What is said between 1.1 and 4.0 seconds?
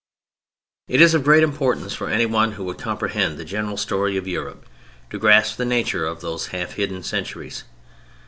of great importance for anyone who would comprehend the general